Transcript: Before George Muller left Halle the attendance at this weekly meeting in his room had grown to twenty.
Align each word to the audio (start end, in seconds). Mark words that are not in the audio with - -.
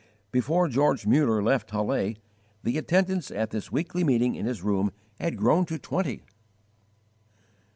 Before 0.31 0.67
George 0.67 1.05
Muller 1.05 1.43
left 1.43 1.69
Halle 1.69 2.15
the 2.63 2.77
attendance 2.79 3.29
at 3.29 3.51
this 3.51 3.71
weekly 3.71 4.03
meeting 4.03 4.33
in 4.33 4.47
his 4.47 4.63
room 4.63 4.91
had 5.19 5.37
grown 5.37 5.63
to 5.67 5.77
twenty. 5.77 6.23